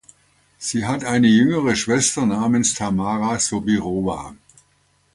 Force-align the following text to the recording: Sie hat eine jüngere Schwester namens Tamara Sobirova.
Sie 0.57 0.87
hat 0.87 1.03
eine 1.03 1.27
jüngere 1.27 1.75
Schwester 1.75 2.25
namens 2.25 2.73
Tamara 2.73 3.37
Sobirova. 3.37 4.33